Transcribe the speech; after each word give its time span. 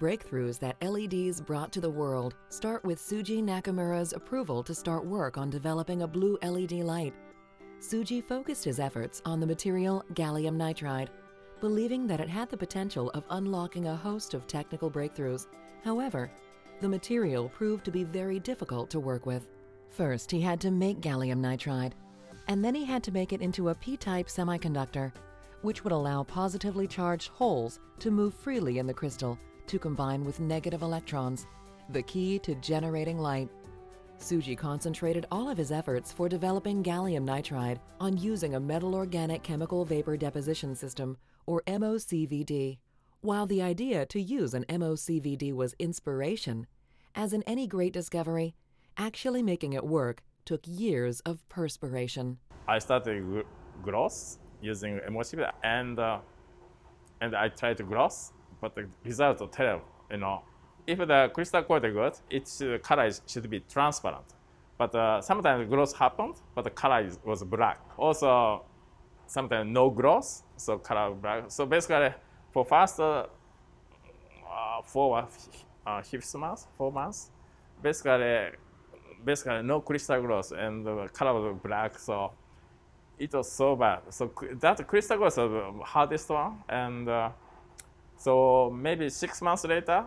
breakthroughs 0.00 0.58
that 0.58 0.82
LEDs 0.82 1.42
brought 1.42 1.70
to 1.70 1.80
the 1.80 1.90
world 1.90 2.34
start 2.48 2.82
with 2.84 2.98
Shuji 2.98 3.44
Nakamura's 3.44 4.14
approval 4.14 4.62
to 4.62 4.74
start 4.74 5.04
work 5.04 5.36
on 5.36 5.50
developing 5.50 6.02
a 6.02 6.08
blue 6.08 6.38
LED 6.42 6.72
light. 6.72 7.12
Shuji 7.80 8.24
focused 8.24 8.64
his 8.64 8.80
efforts 8.80 9.20
on 9.26 9.40
the 9.40 9.46
material 9.46 10.02
gallium 10.14 10.56
nitride, 10.56 11.08
believing 11.60 12.06
that 12.06 12.20
it 12.20 12.30
had 12.30 12.48
the 12.48 12.56
potential 12.56 13.10
of 13.10 13.26
unlocking 13.28 13.88
a 13.88 13.94
host 13.94 14.32
of 14.32 14.46
technical 14.46 14.90
breakthroughs. 14.90 15.46
However, 15.84 16.30
the 16.80 16.88
material 16.88 17.50
proved 17.50 17.84
to 17.84 17.90
be 17.90 18.04
very 18.04 18.40
difficult 18.40 18.88
to 18.90 19.00
work 19.00 19.26
with. 19.26 19.48
First, 19.90 20.30
he 20.30 20.40
had 20.40 20.62
to 20.62 20.70
make 20.70 21.02
gallium 21.02 21.40
nitride, 21.40 21.92
and 22.48 22.64
then 22.64 22.74
he 22.74 22.86
had 22.86 23.02
to 23.02 23.12
make 23.12 23.34
it 23.34 23.42
into 23.42 23.68
a 23.68 23.74
p-type 23.74 24.28
semiconductor, 24.28 25.12
which 25.60 25.84
would 25.84 25.92
allow 25.92 26.22
positively 26.22 26.86
charged 26.86 27.28
holes 27.28 27.80
to 27.98 28.10
move 28.10 28.32
freely 28.32 28.78
in 28.78 28.86
the 28.86 28.94
crystal 28.94 29.38
to 29.70 29.78
combine 29.78 30.24
with 30.24 30.40
negative 30.40 30.82
electrons, 30.82 31.46
the 31.90 32.02
key 32.02 32.40
to 32.40 32.56
generating 32.56 33.20
light. 33.20 33.48
Shuji 34.18 34.58
concentrated 34.58 35.26
all 35.30 35.48
of 35.48 35.56
his 35.56 35.70
efforts 35.70 36.10
for 36.10 36.28
developing 36.28 36.82
gallium 36.82 37.24
nitride 37.24 37.78
on 38.00 38.16
using 38.16 38.56
a 38.56 38.60
metal 38.60 38.96
organic 38.96 39.44
chemical 39.44 39.84
vapor 39.84 40.16
deposition 40.16 40.74
system, 40.74 41.16
or 41.46 41.62
MOCVD. 41.68 42.78
While 43.20 43.46
the 43.46 43.62
idea 43.62 44.06
to 44.06 44.20
use 44.20 44.54
an 44.54 44.64
MOCVD 44.68 45.52
was 45.52 45.76
inspiration, 45.78 46.66
as 47.14 47.32
in 47.32 47.44
any 47.44 47.68
great 47.68 47.92
discovery, 47.92 48.56
actually 48.96 49.40
making 49.40 49.74
it 49.74 49.86
work 49.86 50.24
took 50.44 50.62
years 50.66 51.20
of 51.20 51.48
perspiration. 51.48 52.38
I 52.66 52.80
started 52.80 53.22
gr- 53.22 53.40
gloss 53.84 54.40
using 54.60 54.98
MOCVD 55.08 55.48
and 55.62 55.96
uh, 56.00 56.18
and 57.20 57.36
I 57.36 57.48
tried 57.50 57.76
to 57.76 57.84
gloss, 57.84 58.32
but 58.60 58.74
the 58.74 58.86
results 59.04 59.42
are 59.42 59.48
terrible. 59.48 59.84
You 60.10 60.18
know, 60.18 60.42
if 60.86 60.98
the 60.98 61.30
crystal 61.34 61.62
good, 61.62 62.14
its 62.30 62.60
uh, 62.60 62.78
color 62.82 63.10
should 63.26 63.48
be 63.48 63.60
transparent. 63.60 64.24
But 64.78 64.94
uh, 64.94 65.20
sometimes 65.20 65.68
growth 65.68 65.94
happened, 65.96 66.36
but 66.54 66.64
the 66.64 66.70
color 66.70 67.02
is, 67.02 67.18
was 67.24 67.44
black. 67.44 67.80
Also, 67.98 68.64
sometimes 69.26 69.70
no 69.70 69.90
growth, 69.90 70.42
so 70.56 70.78
color 70.78 71.14
black. 71.14 71.44
So 71.50 71.66
basically, 71.66 72.14
for 72.50 72.64
first 72.64 72.98
uh, 72.98 73.26
uh, 74.50 74.82
four 74.82 75.26
uh, 75.86 76.02
fifth 76.02 76.34
months, 76.34 76.66
four 76.76 76.90
months, 76.90 77.30
basically, 77.82 78.50
basically 79.24 79.62
no 79.62 79.80
crystal 79.80 80.20
gloss 80.22 80.52
and 80.52 80.84
the 80.84 81.08
color 81.08 81.34
was 81.40 81.58
black. 81.62 81.98
So 81.98 82.32
it 83.18 83.32
was 83.34 83.52
so 83.52 83.76
bad. 83.76 84.00
So 84.10 84.32
that 84.60 84.86
crystal 84.88 85.18
gloss 85.18 85.36
was 85.36 85.50
the 85.50 85.84
hardest 85.84 86.28
one, 86.30 86.58
and 86.68 87.08
uh, 87.08 87.30
so 88.20 88.70
maybe 88.70 89.08
six 89.08 89.40
months 89.40 89.64
later, 89.64 90.04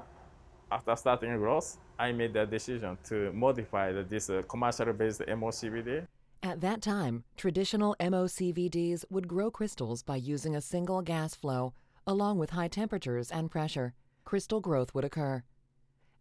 after 0.71 0.95
starting 0.95 1.35
growth, 1.37 1.77
I 1.97 2.11
made 2.11 2.33
the 2.33 2.45
decision 2.45 2.97
to 3.05 3.31
modify 3.33 3.91
this 4.03 4.29
uh, 4.29 4.43
commercial-based 4.47 5.21
MOCVD. 5.21 6.05
At 6.43 6.61
that 6.61 6.81
time, 6.81 7.23
traditional 7.37 7.95
MOCVDs 7.99 9.05
would 9.09 9.27
grow 9.27 9.49
crystals 9.49 10.03
by 10.03 10.17
using 10.17 10.55
a 10.55 10.61
single 10.61 11.01
gas 11.01 11.33
flow, 11.33 11.73
along 12.05 12.37
with 12.37 12.51
high 12.51 12.67
temperatures 12.67 13.31
and 13.31 13.49
pressure. 13.49 13.93
Crystal 14.25 14.59
growth 14.59 14.93
would 14.93 15.05
occur. 15.05 15.43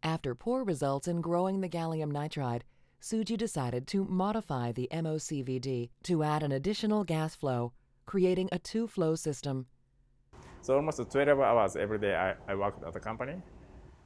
After 0.02 0.34
poor 0.34 0.64
results 0.64 1.08
in 1.08 1.20
growing 1.20 1.60
the 1.60 1.68
gallium 1.68 2.10
nitride, 2.10 2.62
Shuji 3.02 3.36
decided 3.36 3.86
to 3.88 4.04
modify 4.04 4.72
the 4.72 4.88
MOCVD 4.92 5.90
to 6.04 6.22
add 6.22 6.42
an 6.42 6.52
additional 6.52 7.04
gas 7.04 7.34
flow, 7.34 7.72
creating 8.06 8.48
a 8.50 8.58
two 8.58 8.86
flow 8.86 9.14
system. 9.14 9.66
So 10.62 10.76
almost 10.76 11.10
12 11.10 11.40
hours 11.40 11.74
every 11.74 11.98
day 11.98 12.14
I, 12.14 12.34
I 12.50 12.54
worked 12.54 12.84
at 12.84 12.92
the 12.92 13.00
company. 13.00 13.34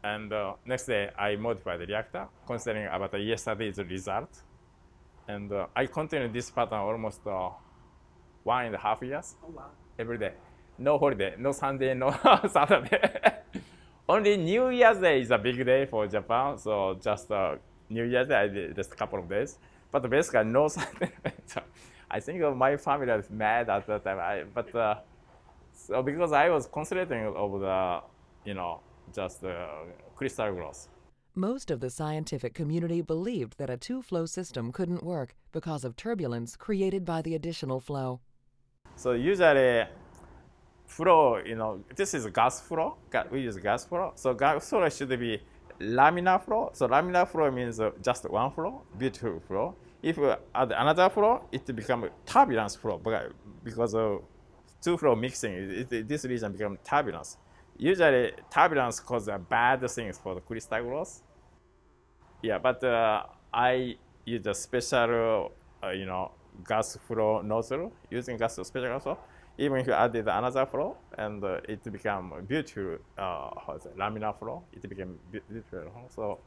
And 0.02 0.32
uh, 0.32 0.54
next 0.64 0.86
day 0.86 1.10
I 1.18 1.36
modified 1.36 1.80
the 1.80 1.86
reactor, 1.86 2.26
considering 2.46 2.86
about 2.86 3.12
yesterday's 3.20 3.78
result. 3.78 4.42
And 5.28 5.52
uh, 5.52 5.66
I 5.76 5.84
continued 5.86 6.32
this 6.32 6.50
pattern 6.50 6.78
almost 6.78 7.26
uh, 7.26 7.50
one 8.42 8.66
and 8.66 8.74
a 8.74 8.78
half 8.78 9.02
years. 9.02 9.34
Oh 9.44 9.52
wow. 9.54 9.70
Every 9.98 10.16
day. 10.16 10.32
No 10.78 10.98
holiday, 10.98 11.34
no 11.38 11.52
Sunday, 11.52 11.92
no 11.92 12.10
Saturday. 12.50 13.20
Only 14.08 14.36
New 14.38 14.70
Year's 14.70 14.98
Day 14.98 15.20
is 15.20 15.30
a 15.30 15.38
big 15.38 15.64
day 15.64 15.84
for 15.84 16.06
Japan, 16.06 16.56
so 16.56 16.98
just 17.02 17.30
uh, 17.30 17.56
New 17.90 18.04
Year's 18.04 18.28
Day 18.28 18.34
I 18.34 18.48
did 18.48 18.76
just 18.76 18.92
a 18.92 18.94
couple 18.94 19.18
of 19.18 19.28
days. 19.28 19.58
But 19.90 20.08
basically 20.08 20.44
no 20.44 20.68
Sunday. 20.76 21.12
so 21.46 21.60
I 22.10 22.20
think 22.20 22.40
my 22.56 22.76
family 22.76 23.08
was 23.08 23.28
mad 23.30 23.68
at 23.68 23.86
that 23.86 24.04
time. 24.04 24.18
I, 24.20 24.44
but 24.54 24.74
uh, 24.74 24.94
so 25.76 26.02
because 26.02 26.32
I 26.32 26.48
was 26.48 26.66
concentrating 26.66 27.26
over 27.26 27.58
the, 27.58 28.00
you 28.44 28.54
know, 28.54 28.80
just 29.14 29.44
uh, 29.44 29.68
crystal 30.16 30.52
growth. 30.52 30.88
Most 31.34 31.70
of 31.70 31.80
the 31.80 31.90
scientific 31.90 32.54
community 32.54 33.02
believed 33.02 33.58
that 33.58 33.68
a 33.68 33.76
two 33.76 34.00
flow 34.00 34.24
system 34.24 34.72
couldn't 34.72 35.04
work 35.04 35.36
because 35.52 35.84
of 35.84 35.94
turbulence 35.94 36.56
created 36.56 37.04
by 37.04 37.20
the 37.20 37.34
additional 37.34 37.78
flow. 37.78 38.20
So 38.96 39.12
usually, 39.12 39.84
flow, 40.86 41.36
you 41.44 41.56
know, 41.56 41.84
this 41.94 42.14
is 42.14 42.26
gas 42.28 42.60
flow. 42.62 42.96
We 43.30 43.42
use 43.42 43.58
gas 43.58 43.84
flow. 43.84 44.12
So 44.14 44.32
gas 44.32 44.70
flow 44.70 44.88
should 44.88 45.10
be 45.20 45.42
laminar 45.78 46.42
flow. 46.42 46.70
So 46.72 46.88
laminar 46.88 47.28
flow 47.28 47.50
means 47.50 47.80
uh, 47.80 47.90
just 48.02 48.28
one 48.30 48.50
flow, 48.50 48.82
beautiful 48.96 49.40
flow. 49.46 49.74
If 50.02 50.18
uh, 50.18 50.36
add 50.54 50.72
another 50.72 51.10
flow, 51.10 51.44
it 51.52 51.66
becomes 51.76 52.06
turbulence 52.24 52.76
flow 52.76 52.98
because 53.62 53.94
of 53.94 54.22
two 54.86 54.96
flow 54.96 55.16
mixing. 55.16 55.52
It, 55.52 55.92
it, 55.92 56.08
this 56.08 56.24
region 56.24 56.52
become 56.52 56.78
turbulence. 56.84 57.36
Usually, 57.76 58.32
turbulence 58.48 59.00
causes 59.00 59.34
bad 59.50 59.90
things 59.90 60.16
for 60.16 60.36
the 60.36 60.40
crystal 60.40 60.80
growth. 60.82 61.22
Yeah, 62.40 62.58
but 62.58 62.82
uh, 62.84 63.24
I 63.52 63.96
use 64.24 64.46
a 64.46 64.54
special, 64.54 65.52
uh, 65.82 65.90
you 65.90 66.06
know, 66.06 66.30
gas 66.66 66.96
flow 67.06 67.42
nozzle 67.42 67.92
using 68.10 68.36
gas 68.36 68.54
special 68.62 68.90
nozzle. 68.90 69.18
Even 69.58 69.78
if 69.78 69.86
you 69.88 69.92
added 69.92 70.28
another 70.28 70.66
flow 70.66 70.96
and 71.18 71.42
uh, 71.42 71.60
it 71.68 71.82
become 71.90 72.44
beautiful, 72.46 72.98
uh, 73.18 73.50
laminar 73.98 74.38
flow, 74.38 74.62
it 74.72 74.88
became 74.88 75.18
beautiful. 75.32 76.10
So 76.14 76.38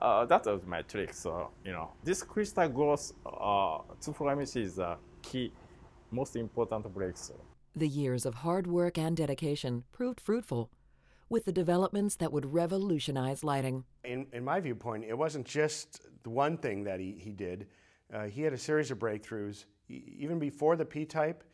uh, 0.00 0.24
that 0.26 0.46
was 0.46 0.64
my 0.64 0.82
trick. 0.82 1.12
So 1.12 1.50
you 1.64 1.72
know, 1.72 1.90
this 2.04 2.22
crystal 2.22 2.68
growth 2.68 3.12
uh, 3.26 3.78
two 4.00 4.12
flow 4.12 4.28
emission 4.28 4.62
is 4.62 4.78
a 4.78 4.96
key, 5.22 5.52
most 6.12 6.36
important 6.36 6.94
breakthrough. 6.94 7.47
The 7.78 7.86
years 7.86 8.26
of 8.26 8.34
hard 8.34 8.66
work 8.66 8.98
and 8.98 9.16
dedication 9.16 9.84
proved 9.92 10.20
fruitful, 10.20 10.68
with 11.28 11.44
the 11.44 11.52
developments 11.52 12.16
that 12.16 12.32
would 12.32 12.52
revolutionize 12.52 13.44
lighting. 13.44 13.84
In, 14.02 14.26
in 14.32 14.42
my 14.44 14.58
viewpoint, 14.58 15.04
it 15.04 15.16
wasn't 15.16 15.46
just 15.46 16.00
the 16.24 16.30
one 16.30 16.58
thing 16.58 16.82
that 16.82 16.98
he, 16.98 17.12
he 17.12 17.30
did. 17.30 17.68
Uh, 18.12 18.24
he 18.24 18.42
had 18.42 18.52
a 18.52 18.58
series 18.58 18.90
of 18.90 18.98
breakthroughs. 18.98 19.66
Even 19.88 20.40
before 20.40 20.74
the 20.74 20.84
P 20.84 21.04
type, 21.04 21.44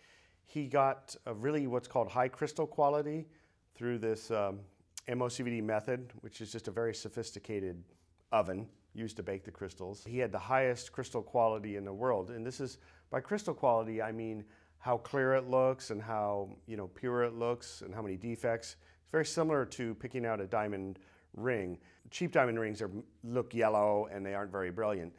he 0.46 0.66
got 0.66 1.14
really 1.26 1.66
what's 1.66 1.88
called 1.88 2.08
high 2.08 2.28
crystal 2.28 2.66
quality 2.66 3.26
through 3.74 3.98
this 3.98 4.30
um, 4.30 4.60
MOCVD 5.06 5.62
method, 5.62 6.10
which 6.22 6.40
is 6.40 6.50
just 6.50 6.68
a 6.68 6.70
very 6.70 6.94
sophisticated 6.94 7.84
oven 8.32 8.66
used 8.94 9.18
to 9.18 9.22
bake 9.22 9.44
the 9.44 9.50
crystals. 9.50 10.02
He 10.08 10.20
had 10.20 10.32
the 10.32 10.38
highest 10.38 10.90
crystal 10.90 11.20
quality 11.20 11.76
in 11.76 11.84
the 11.84 11.92
world. 11.92 12.30
And 12.30 12.46
this 12.46 12.60
is, 12.60 12.78
by 13.10 13.20
crystal 13.20 13.52
quality, 13.52 14.00
I 14.00 14.10
mean 14.10 14.42
how 14.84 14.98
clear 14.98 15.32
it 15.32 15.48
looks 15.48 15.88
and 15.88 16.02
how 16.02 16.46
you 16.66 16.76
know 16.76 16.88
pure 16.88 17.22
it 17.22 17.32
looks 17.32 17.80
and 17.80 17.94
how 17.94 18.02
many 18.02 18.18
defects. 18.18 18.76
It's 19.00 19.10
very 19.10 19.24
similar 19.24 19.64
to 19.64 19.94
picking 19.94 20.26
out 20.26 20.42
a 20.42 20.46
diamond 20.46 20.98
ring. 21.34 21.78
Cheap 22.10 22.32
diamond 22.32 22.60
rings 22.60 22.82
are, 22.82 22.90
look 23.22 23.54
yellow 23.54 24.10
and 24.12 24.26
they 24.26 24.34
aren't 24.34 24.52
very 24.52 24.70
brilliant. 24.70 25.14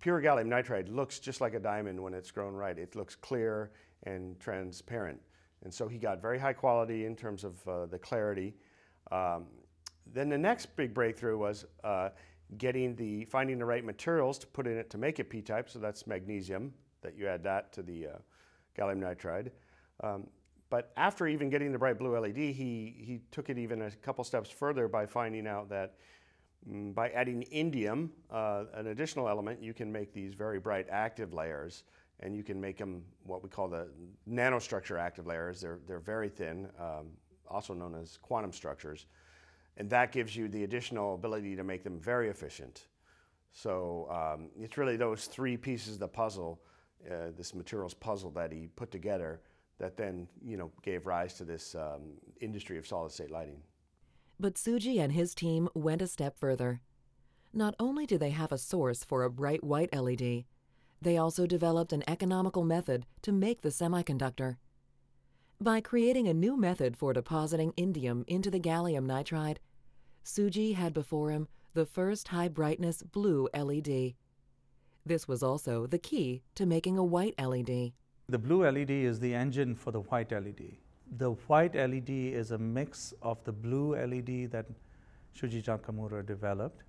Pure 0.00 0.20
gallium 0.20 0.48
nitride 0.48 0.92
looks 0.92 1.20
just 1.20 1.40
like 1.40 1.54
a 1.54 1.60
diamond 1.60 2.02
when 2.02 2.12
it's 2.12 2.32
grown 2.32 2.54
right. 2.54 2.76
It 2.76 2.96
looks 2.96 3.14
clear 3.14 3.70
and 4.02 4.40
transparent. 4.40 5.20
And 5.62 5.72
so 5.72 5.86
he 5.86 5.96
got 5.96 6.20
very 6.20 6.40
high 6.40 6.52
quality 6.52 7.06
in 7.06 7.14
terms 7.14 7.44
of 7.44 7.68
uh, 7.68 7.86
the 7.86 8.00
clarity. 8.00 8.56
Um, 9.12 9.46
then 10.12 10.28
the 10.28 10.38
next 10.38 10.74
big 10.74 10.92
breakthrough 10.92 11.38
was 11.38 11.66
uh, 11.84 12.08
getting 12.58 12.96
the 12.96 13.26
finding 13.26 13.58
the 13.60 13.64
right 13.64 13.84
materials 13.84 14.40
to 14.40 14.48
put 14.48 14.66
in 14.66 14.76
it 14.76 14.90
to 14.90 14.98
make 14.98 15.20
it 15.20 15.30
p-type. 15.30 15.70
So 15.70 15.78
that's 15.78 16.04
magnesium. 16.04 16.74
That 17.02 17.16
you 17.16 17.28
add 17.28 17.44
that 17.44 17.72
to 17.74 17.82
the 17.82 18.08
uh, 18.08 18.18
gallium 18.78 18.98
nitride. 18.98 19.50
Um, 20.02 20.26
but 20.70 20.92
after 20.96 21.26
even 21.26 21.50
getting 21.50 21.72
the 21.72 21.78
bright 21.78 21.98
blue 21.98 22.18
LED, 22.18 22.36
he, 22.36 22.94
he 22.98 23.20
took 23.30 23.48
it 23.48 23.58
even 23.58 23.82
a 23.82 23.90
couple 23.90 24.24
steps 24.24 24.50
further 24.50 24.88
by 24.88 25.06
finding 25.06 25.46
out 25.46 25.68
that 25.68 25.94
um, 26.68 26.92
by 26.92 27.10
adding 27.10 27.44
indium, 27.52 28.08
uh, 28.30 28.64
an 28.74 28.88
additional 28.88 29.28
element, 29.28 29.62
you 29.62 29.74
can 29.74 29.92
make 29.92 30.12
these 30.12 30.34
very 30.34 30.58
bright 30.58 30.86
active 30.90 31.32
layers. 31.32 31.84
And 32.20 32.34
you 32.34 32.42
can 32.42 32.60
make 32.60 32.78
them 32.78 33.02
what 33.24 33.42
we 33.42 33.48
call 33.48 33.68
the 33.68 33.88
nanostructure 34.28 34.98
active 34.98 35.26
layers. 35.26 35.60
They're, 35.60 35.80
they're 35.86 35.98
very 35.98 36.28
thin, 36.28 36.68
um, 36.80 37.08
also 37.48 37.74
known 37.74 37.94
as 37.94 38.18
quantum 38.22 38.52
structures. 38.52 39.06
And 39.76 39.90
that 39.90 40.12
gives 40.12 40.34
you 40.34 40.48
the 40.48 40.64
additional 40.64 41.14
ability 41.14 41.56
to 41.56 41.64
make 41.64 41.82
them 41.82 41.98
very 41.98 42.28
efficient. 42.28 42.86
So 43.52 44.08
um, 44.10 44.48
it's 44.58 44.78
really 44.78 44.96
those 44.96 45.26
three 45.26 45.56
pieces 45.56 45.94
of 45.94 46.00
the 46.00 46.08
puzzle 46.08 46.60
uh, 47.10 47.30
this 47.36 47.54
materials 47.54 47.94
puzzle 47.94 48.30
that 48.30 48.52
he 48.52 48.68
put 48.76 48.90
together 48.90 49.40
that 49.78 49.96
then 49.96 50.28
you 50.44 50.56
know 50.56 50.70
gave 50.82 51.06
rise 51.06 51.34
to 51.34 51.44
this 51.44 51.74
um, 51.74 52.02
industry 52.40 52.78
of 52.78 52.86
solid 52.86 53.12
state 53.12 53.30
lighting. 53.30 53.60
But 54.38 54.54
Shuji 54.54 55.00
and 55.00 55.12
his 55.12 55.34
team 55.34 55.68
went 55.74 56.02
a 56.02 56.06
step 56.06 56.38
further. 56.38 56.80
Not 57.52 57.74
only 57.78 58.04
do 58.04 58.18
they 58.18 58.30
have 58.30 58.50
a 58.50 58.58
source 58.58 59.04
for 59.04 59.22
a 59.22 59.30
bright 59.30 59.62
white 59.62 59.94
LED, 59.94 60.44
they 61.00 61.16
also 61.16 61.46
developed 61.46 61.92
an 61.92 62.02
economical 62.08 62.64
method 62.64 63.06
to 63.22 63.32
make 63.32 63.60
the 63.60 63.68
semiconductor. 63.68 64.56
By 65.60 65.80
creating 65.80 66.26
a 66.26 66.34
new 66.34 66.56
method 66.56 66.96
for 66.96 67.12
depositing 67.12 67.72
indium 67.72 68.24
into 68.26 68.50
the 68.50 68.58
gallium 68.58 69.06
nitride, 69.06 69.58
Shuji 70.24 70.74
had 70.74 70.92
before 70.92 71.30
him 71.30 71.46
the 71.74 71.86
first 71.86 72.28
high 72.28 72.48
brightness 72.48 73.02
blue 73.02 73.48
LED. 73.54 74.14
This 75.06 75.28
was 75.28 75.42
also 75.42 75.86
the 75.86 75.98
key 75.98 76.42
to 76.54 76.64
making 76.64 76.96
a 76.96 77.04
white 77.04 77.34
LED. 77.38 77.92
The 78.30 78.38
blue 78.38 78.64
LED 78.64 78.90
is 78.90 79.20
the 79.20 79.34
engine 79.34 79.74
for 79.74 79.90
the 79.90 80.00
white 80.00 80.32
LED. 80.32 80.78
The 81.18 81.32
white 81.46 81.74
LED 81.74 82.08
is 82.08 82.52
a 82.52 82.58
mix 82.58 83.12
of 83.20 83.36
the 83.44 83.52
blue 83.52 83.94
LED 83.94 84.50
that 84.50 84.64
Shuji 85.36 85.62
Nakamura 85.62 86.24
developed, 86.24 86.84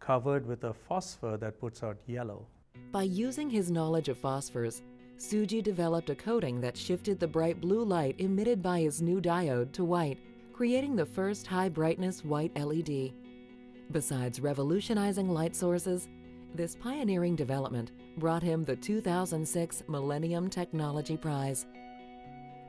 covered 0.00 0.46
with 0.46 0.64
a 0.64 0.74
phosphor 0.74 1.36
that 1.36 1.60
puts 1.60 1.84
out 1.84 1.96
yellow. 2.08 2.44
By 2.90 3.04
using 3.04 3.48
his 3.48 3.70
knowledge 3.70 4.08
of 4.08 4.20
phosphors, 4.20 4.82
Shuji 5.18 5.62
developed 5.62 6.10
a 6.10 6.16
coating 6.16 6.60
that 6.62 6.76
shifted 6.76 7.20
the 7.20 7.28
bright 7.28 7.60
blue 7.60 7.84
light 7.84 8.16
emitted 8.18 8.64
by 8.64 8.80
his 8.80 9.00
new 9.00 9.20
diode 9.20 9.70
to 9.72 9.84
white, 9.84 10.18
creating 10.52 10.96
the 10.96 11.06
first 11.06 11.46
high 11.46 11.68
brightness 11.68 12.24
white 12.24 12.56
LED. 12.58 13.12
Besides 13.92 14.40
revolutionizing 14.40 15.28
light 15.28 15.54
sources, 15.54 16.08
this 16.54 16.74
pioneering 16.76 17.36
development 17.36 17.92
brought 18.18 18.42
him 18.42 18.64
the 18.64 18.76
2006 18.76 19.84
Millennium 19.88 20.50
Technology 20.50 21.16
Prize. 21.16 21.66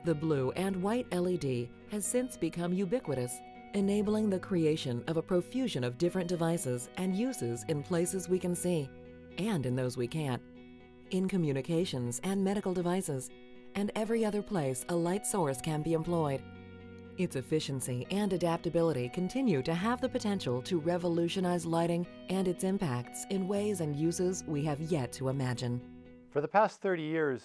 The 0.06 0.16
blue 0.16 0.51
and 0.51 0.81
white 0.81 1.12
LED 1.13 1.69
has 1.92 2.06
since 2.06 2.38
become 2.38 2.74
ubiquitous, 2.74 3.39
enabling 3.74 4.30
the 4.30 4.39
creation 4.39 5.04
of 5.07 5.18
a 5.18 5.22
profusion 5.22 5.83
of 5.83 5.98
different 5.98 6.28
devices 6.28 6.89
and 6.98 7.16
uses 7.16 7.66
in 7.68 7.83
places 7.83 8.30
we 8.30 8.39
can 8.39 8.56
see 8.56 8.89
and 9.38 9.66
in 9.66 9.75
those 9.75 9.98
we 9.98 10.07
can't, 10.07 10.42
in 11.12 11.27
communications 11.27 12.19
and 12.24 12.44
medical 12.44 12.74
devices, 12.74 13.30
and 13.75 13.92
every 13.95 14.25
other 14.25 14.42
place 14.42 14.86
a 14.89 14.95
light 14.95 15.25
source 15.25 15.62
can 15.62 15.81
be 15.81 15.94
employed. 15.94 16.42
Its 17.18 17.36
efficiency 17.36 18.08
and 18.12 18.34
adaptability 18.34 19.10
continue 19.10 19.62
to 19.62 19.74
have 19.74 20.02
the 20.02 20.10
potential 20.10 20.62
to 20.63 20.80
revolutionize 20.80 21.66
lighting 21.66 22.08
and 22.30 22.48
its 22.48 22.63
impacts 22.63 23.25
in 23.30 23.48
ways 23.48 23.81
and 23.81 23.96
uses 23.96 24.44
we 24.48 24.63
have 24.63 24.80
yet 24.80 25.12
to 25.13 25.30
imagine. 25.30 25.81
For 26.30 26.42
the 26.42 26.48
past 26.48 26.81
30 26.81 27.04
years, 27.04 27.44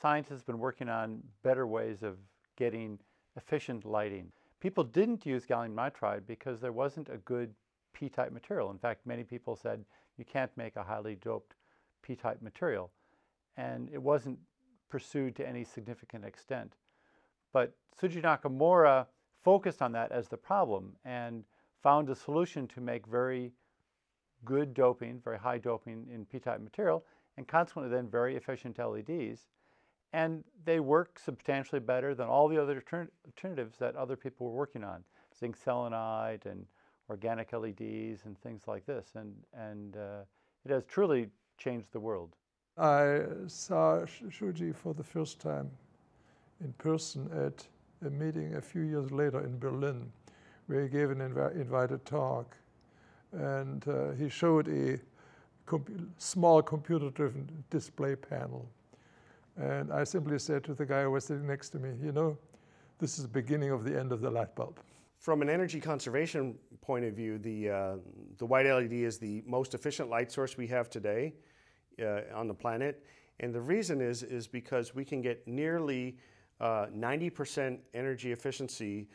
scientists 0.00 0.40
have 0.40 0.46
been 0.46 0.58
working 0.58 0.88
on 0.88 1.22
better 1.42 1.66
ways 1.66 2.02
of 2.02 2.16
getting 2.56 2.98
efficient 3.36 3.84
lighting. 3.84 4.30
People 4.60 4.84
didn't 4.84 5.26
use 5.26 5.46
gallium 5.46 5.74
nitride 5.74 6.26
because 6.26 6.60
there 6.60 6.72
wasn't 6.72 7.08
a 7.08 7.18
good 7.18 7.54
p-type 7.92 8.32
material. 8.32 8.70
In 8.70 8.78
fact, 8.78 9.06
many 9.06 9.24
people 9.24 9.56
said 9.56 9.84
you 10.16 10.24
can't 10.24 10.56
make 10.56 10.76
a 10.76 10.82
highly 10.82 11.16
doped 11.16 11.54
p-type 12.02 12.40
material. 12.42 12.90
And 13.56 13.88
it 13.92 14.00
wasn't 14.00 14.38
pursued 14.88 15.34
to 15.36 15.48
any 15.48 15.64
significant 15.64 16.24
extent. 16.24 16.74
But 17.52 17.74
Shuji 18.00 18.22
Nakamura 18.22 19.06
focused 19.42 19.82
on 19.82 19.92
that 19.92 20.12
as 20.12 20.28
the 20.28 20.36
problem 20.36 20.92
and 21.04 21.44
found 21.82 22.10
a 22.10 22.14
solution 22.14 22.68
to 22.68 22.80
make 22.80 23.06
very 23.06 23.52
good 24.44 24.74
doping, 24.74 25.20
very 25.20 25.38
high 25.38 25.58
doping 25.58 26.06
in 26.12 26.24
p-type 26.24 26.60
material, 26.60 27.04
and 27.36 27.46
consequently 27.46 27.94
then 27.94 28.08
very 28.08 28.36
efficient 28.36 28.78
LEDs. 28.78 29.46
And 30.12 30.44
they 30.64 30.80
work 30.80 31.18
substantially 31.18 31.80
better 31.80 32.14
than 32.14 32.26
all 32.26 32.48
the 32.48 32.60
other 32.60 32.82
alternatives 33.26 33.78
that 33.78 33.96
other 33.96 34.16
people 34.16 34.48
were 34.48 34.56
working 34.56 34.82
on, 34.82 35.04
zinc 35.38 35.56
selenide 35.56 36.46
and 36.46 36.66
organic 37.08 37.52
LEDs 37.52 38.24
and 38.24 38.38
things 38.40 38.62
like 38.66 38.84
this. 38.86 39.12
And, 39.14 39.34
and 39.54 39.96
uh, 39.96 40.22
it 40.64 40.70
has 40.70 40.84
truly 40.84 41.28
changed 41.58 41.92
the 41.92 42.00
world. 42.00 42.34
I 42.76 43.22
saw 43.46 44.04
Shuji 44.04 44.74
for 44.74 44.94
the 44.94 45.04
first 45.04 45.40
time 45.40 45.70
in 46.60 46.72
person 46.74 47.30
at 47.32 47.66
a 48.06 48.10
meeting 48.10 48.54
a 48.56 48.60
few 48.60 48.82
years 48.82 49.10
later 49.10 49.40
in 49.44 49.58
Berlin, 49.58 50.10
where 50.66 50.82
he 50.82 50.88
gave 50.88 51.10
an 51.10 51.18
invi 51.18 51.54
invited 51.54 52.04
talk. 52.04 52.56
And 53.32 53.86
uh, 53.88 54.12
he 54.12 54.28
showed 54.28 54.68
a 54.68 54.98
small 56.18 56.62
computer 56.62 57.10
driven 57.10 57.48
display 57.70 58.16
panel. 58.16 58.68
And 59.56 59.92
I 59.92 60.04
simply 60.04 60.38
said 60.38 60.64
to 60.64 60.74
the 60.74 60.86
guy 60.86 61.02
who 61.02 61.10
was 61.10 61.24
sitting 61.24 61.46
next 61.46 61.70
to 61.70 61.78
me, 61.78 61.90
you 62.02 62.12
know, 62.12 62.36
this 62.98 63.18
is 63.18 63.24
the 63.24 63.28
beginning 63.28 63.70
of 63.70 63.84
the 63.84 63.98
end 63.98 64.12
of 64.12 64.20
the 64.20 64.30
light 64.30 64.54
bulb. 64.54 64.80
From 65.18 65.42
an 65.42 65.50
energy 65.50 65.80
conservation 65.80 66.58
point 66.80 67.04
of 67.04 67.14
view, 67.14 67.38
the, 67.38 67.70
uh, 67.70 67.96
the 68.38 68.46
white 68.46 68.66
LED 68.66 68.92
is 68.92 69.18
the 69.18 69.42
most 69.46 69.74
efficient 69.74 70.08
light 70.08 70.32
source 70.32 70.56
we 70.56 70.66
have 70.68 70.88
today 70.88 71.34
uh, 72.02 72.22
on 72.34 72.48
the 72.48 72.54
planet. 72.54 73.04
And 73.40 73.54
the 73.54 73.60
reason 73.60 74.00
is, 74.00 74.22
is 74.22 74.46
because 74.46 74.94
we 74.94 75.04
can 75.04 75.20
get 75.20 75.46
nearly 75.46 76.16
90% 76.60 77.74
uh, 77.74 77.76
energy 77.94 78.32
efficiency 78.32 79.08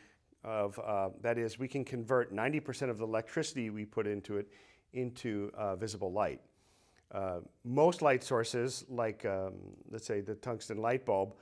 of, 0.44 0.78
uh, 0.78 1.10
that 1.20 1.38
is, 1.38 1.58
we 1.58 1.68
can 1.68 1.84
convert 1.84 2.34
90% 2.34 2.90
of 2.90 2.98
the 2.98 3.04
electricity 3.04 3.70
we 3.70 3.84
put 3.84 4.06
into 4.06 4.36
it 4.38 4.48
into 4.92 5.50
uh, 5.56 5.76
visible 5.76 6.12
light. 6.12 6.40
most 7.64 8.02
light 8.02 8.22
sources, 8.24 8.84
like 8.88 9.24
um, 9.24 9.54
let's 9.90 10.06
say 10.06 10.20
the 10.20 10.34
tungsten 10.36 10.78
light 10.78 11.04
bulb, 11.04 11.34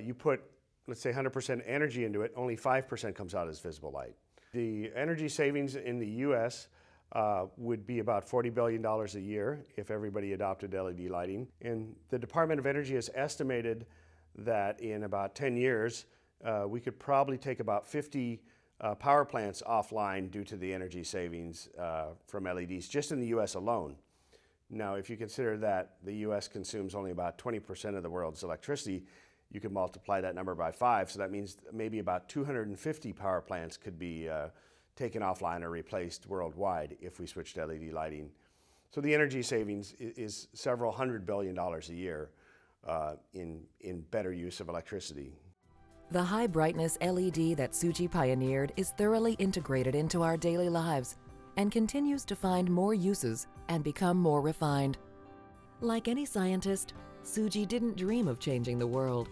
you 0.00 0.14
put 0.14 0.42
let's 0.86 1.00
say 1.00 1.12
100% 1.12 1.62
energy 1.66 2.04
into 2.04 2.22
it, 2.22 2.32
only 2.36 2.56
5% 2.56 3.14
comes 3.14 3.34
out 3.34 3.48
as 3.48 3.58
visible 3.60 3.90
light. 3.90 4.14
The 4.52 4.90
energy 4.94 5.28
savings 5.28 5.76
in 5.76 5.98
the 5.98 6.06
US 6.06 6.68
uh, 7.12 7.46
would 7.56 7.86
be 7.86 8.00
about 8.00 8.28
$40 8.28 8.52
billion 8.52 8.84
a 8.84 9.06
year 9.18 9.64
if 9.76 9.90
everybody 9.90 10.32
adopted 10.32 10.74
LED 10.74 11.10
lighting. 11.10 11.46
And 11.62 11.94
the 12.10 12.18
Department 12.18 12.58
of 12.58 12.66
Energy 12.66 12.94
has 12.94 13.10
estimated 13.14 13.86
that 14.36 14.80
in 14.80 15.04
about 15.04 15.34
10 15.34 15.56
years, 15.56 16.06
uh, 16.44 16.64
we 16.66 16.80
could 16.80 16.98
probably 16.98 17.38
take 17.38 17.60
about 17.60 17.86
50 17.86 18.42
uh, 18.80 18.94
power 18.94 19.24
plants 19.24 19.62
offline 19.66 20.30
due 20.30 20.44
to 20.44 20.56
the 20.56 20.72
energy 20.72 21.04
savings 21.04 21.68
uh, 21.78 22.06
from 22.26 22.44
LEDs 22.44 22.88
just 22.88 23.12
in 23.12 23.20
the 23.20 23.28
US 23.28 23.54
alone. 23.54 23.96
Now, 24.70 24.94
if 24.94 25.08
you 25.08 25.16
consider 25.16 25.56
that 25.58 25.96
the 26.02 26.14
US 26.26 26.48
consumes 26.48 26.94
only 26.94 27.10
about 27.10 27.38
20% 27.38 27.96
of 27.96 28.02
the 28.02 28.10
world's 28.10 28.42
electricity, 28.42 29.04
you 29.50 29.60
can 29.60 29.72
multiply 29.72 30.20
that 30.20 30.34
number 30.34 30.54
by 30.54 30.72
five. 30.72 31.10
So 31.10 31.18
that 31.20 31.30
means 31.30 31.58
maybe 31.72 32.00
about 32.00 32.28
250 32.28 33.12
power 33.12 33.40
plants 33.40 33.76
could 33.76 33.98
be 33.98 34.28
uh, 34.28 34.48
taken 34.96 35.22
offline 35.22 35.62
or 35.62 35.70
replaced 35.70 36.26
worldwide 36.26 36.96
if 37.00 37.20
we 37.20 37.26
switched 37.26 37.54
to 37.54 37.66
LED 37.66 37.92
lighting. 37.92 38.30
So 38.90 39.00
the 39.00 39.14
energy 39.14 39.42
savings 39.42 39.92
is, 39.98 40.18
is 40.18 40.48
several 40.54 40.92
hundred 40.92 41.24
billion 41.24 41.54
dollars 41.54 41.88
a 41.90 41.94
year 41.94 42.30
uh, 42.86 43.14
in, 43.32 43.60
in 43.80 44.00
better 44.10 44.32
use 44.32 44.60
of 44.60 44.68
electricity. 44.68 45.32
The 46.10 46.22
high 46.22 46.46
brightness 46.46 46.98
LED 47.00 47.56
that 47.56 47.72
Shuji 47.72 48.10
pioneered 48.10 48.72
is 48.76 48.90
thoroughly 48.90 49.32
integrated 49.34 49.94
into 49.94 50.22
our 50.22 50.36
daily 50.36 50.68
lives 50.68 51.16
and 51.56 51.72
continues 51.72 52.24
to 52.26 52.36
find 52.36 52.70
more 52.70 52.94
uses 52.94 53.46
and 53.68 53.82
become 53.82 54.18
more 54.18 54.40
refined. 54.40 54.98
Like 55.80 56.08
any 56.08 56.24
scientist, 56.24 56.94
Shuji 57.24 57.66
didn't 57.66 57.96
dream 57.96 58.28
of 58.28 58.38
changing 58.38 58.78
the 58.78 58.86
world. 58.86 59.28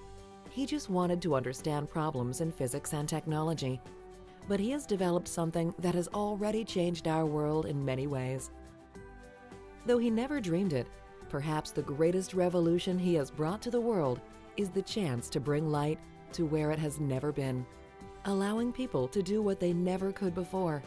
He 0.51 0.67
just 0.67 0.91
wanted 0.91 1.21
to 1.23 1.35
understand 1.35 1.91
problems 1.91 2.41
in 2.41 2.51
physics 2.51 2.95
and 2.95 3.09
technology. 3.09 3.81
But 4.49 4.61
he 4.61 4.71
has 4.71 4.87
developed 4.87 5.29
something 5.29 5.75
that 5.79 5.95
has 5.95 6.09
already 6.09 6.65
changed 6.65 7.07
our 7.07 7.27
world 7.27 7.67
in 7.67 7.85
many 7.85 8.07
ways. 8.07 8.51
Though 9.87 9.99
he 9.99 10.11
never 10.11 10.41
dreamed 10.41 10.73
it, 10.73 10.87
perhaps 11.33 11.71
the 11.71 11.81
greatest 11.81 12.35
revolution 12.35 12.99
he 12.99 13.15
has 13.15 13.31
brought 13.31 13.63
to 13.63 13.71
the 13.71 13.81
world 13.81 14.21
is 14.59 14.69
the 14.69 14.83
chance 14.83 15.31
to 15.31 15.41
bring 15.41 15.73
light 15.73 15.99
to 16.31 16.45
where 16.45 16.71
it 16.71 16.79
has 16.79 17.01
never 17.01 17.33
been, 17.33 17.65
allowing 18.27 18.71
people 18.71 19.09
to 19.09 19.23
do 19.23 19.41
what 19.41 19.59
they 19.59 19.73
never 19.73 20.13
could 20.13 20.35
before. 20.35 20.83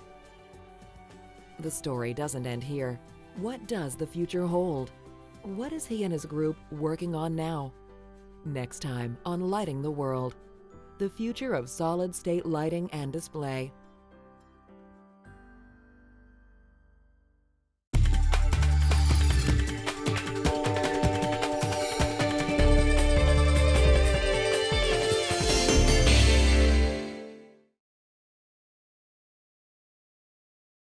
The 1.62 1.72
story 1.72 2.14
doesn't 2.14 2.46
end 2.46 2.64
here. 2.64 3.00
What 3.38 3.68
does 3.68 3.96
the 3.96 4.06
future 4.06 4.46
hold? 4.46 4.92
What 5.42 5.74
is 5.74 5.88
he 5.88 6.04
and 6.04 6.14
his 6.14 6.28
group 6.28 6.58
working 6.72 7.16
on 7.16 7.36
now? 7.36 7.74
Next 8.46 8.84
time 8.84 9.18
on 9.26 9.50
Lighting 9.50 9.82
the 9.82 9.90
World, 9.90 10.36
the 11.00 11.10
future 11.10 11.56
of 11.56 11.68
solid 11.68 12.14
state 12.14 12.46
lighting 12.46 12.88
and 12.94 13.12
display. 13.12 13.74